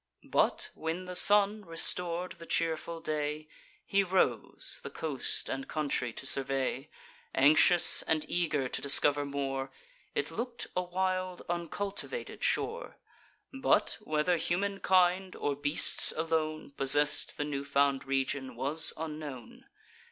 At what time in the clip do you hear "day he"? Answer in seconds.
3.01-4.03